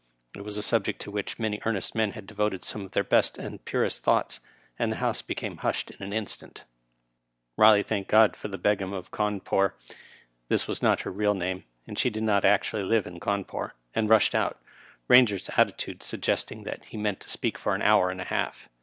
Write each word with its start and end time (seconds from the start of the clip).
It 0.35 0.41
was 0.41 0.57
a 0.57 0.63
subject 0.63 0.99
to 1.03 1.11
which 1.11 1.37
many 1.37 1.61
earnest 1.63 1.93
men 1.93 2.13
had 2.13 2.25
devoted 2.25 2.65
some 2.65 2.83
of 2.83 2.93
their 2.93 3.03
best 3.03 3.37
and 3.37 3.63
purest 3.63 4.01
thoughts, 4.01 4.39
and 4.79 4.91
the 4.91 4.95
House 4.95 5.21
became 5.21 5.57
hushed 5.57 5.91
in 5.91 6.01
an 6.01 6.11
instant. 6.11 6.63
Riley 7.55 7.83
thanked 7.83 8.09
God 8.09 8.35
for 8.35 8.47
the 8.47 8.57
Begum 8.57 8.93
of 8.93 9.11
Cawnpore 9.11 9.73
Digitized 9.73 9.73
by 9.77 9.85
VjOOQIC 9.85 9.93
180 9.93 9.93
RILET. 9.93 9.93
M. 9.93 10.17
P. 10.21 10.45
(this 10.55 10.67
was 10.67 10.81
not 10.81 11.01
her 11.01 11.11
real 11.11 11.33
name, 11.35 11.65
and 11.85 11.99
she 11.99 12.09
did 12.09 12.23
not 12.23 12.45
actually 12.45 12.83
live 12.83 13.05
in 13.05 13.19
Cawnpore) 13.19 13.73
and 13.93 14.09
raBhed 14.09 14.35
oat; 14.43 14.57
Bainger's 15.07 15.49
attitude 15.55 15.99
anggesting 16.11 16.63
that 16.63 16.83
he 16.85 16.97
meant 16.97 17.19
to 17.19 17.29
speak 17.29 17.59
for 17.59 17.75
an 17.75 17.83
hour 17.83 18.09
and 18.09 18.19
a 18.19 18.23
half. 18.23 18.69